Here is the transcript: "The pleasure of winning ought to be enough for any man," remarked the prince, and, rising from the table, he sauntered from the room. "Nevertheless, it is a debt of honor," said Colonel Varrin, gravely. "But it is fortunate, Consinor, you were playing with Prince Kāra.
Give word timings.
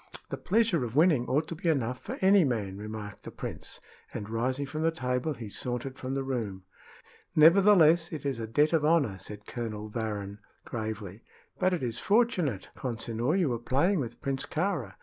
"The 0.29 0.37
pleasure 0.37 0.83
of 0.83 0.95
winning 0.95 1.27
ought 1.27 1.47
to 1.49 1.53
be 1.55 1.69
enough 1.69 2.01
for 2.01 2.17
any 2.21 2.43
man," 2.43 2.75
remarked 2.75 3.21
the 3.23 3.29
prince, 3.29 3.79
and, 4.11 4.31
rising 4.31 4.65
from 4.65 4.81
the 4.81 4.89
table, 4.89 5.35
he 5.35 5.47
sauntered 5.47 5.99
from 5.99 6.15
the 6.15 6.23
room. 6.23 6.63
"Nevertheless, 7.35 8.11
it 8.11 8.25
is 8.25 8.39
a 8.39 8.47
debt 8.47 8.73
of 8.73 8.83
honor," 8.83 9.19
said 9.19 9.45
Colonel 9.45 9.89
Varrin, 9.91 10.39
gravely. 10.65 11.21
"But 11.59 11.75
it 11.75 11.83
is 11.83 11.99
fortunate, 11.99 12.69
Consinor, 12.75 13.37
you 13.37 13.49
were 13.49 13.59
playing 13.59 13.99
with 13.99 14.19
Prince 14.21 14.47
Kāra. 14.47 14.95